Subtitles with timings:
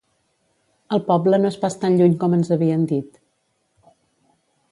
[0.95, 3.23] El poble no és pas tan lluny com ens havien dit.